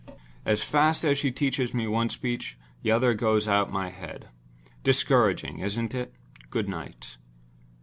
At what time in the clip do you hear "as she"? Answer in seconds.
1.05-1.29